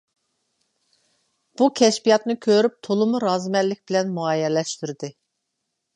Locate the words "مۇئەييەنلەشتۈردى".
4.19-5.13